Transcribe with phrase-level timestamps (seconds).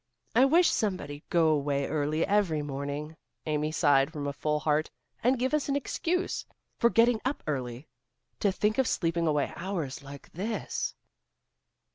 [0.33, 3.15] "I wish somebody'd go away early every morning,"
[3.45, 4.89] Amy sighed from a full heart,
[5.23, 6.43] "and give us an excuse
[6.79, 7.87] for getting up early.
[8.39, 10.95] To think of sleeping away hours like this."